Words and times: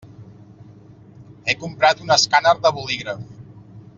He 1.45 1.53
comprat 1.65 2.03
un 2.07 2.15
escàner 2.17 2.57
de 2.65 2.75
bolígraf. 2.79 3.23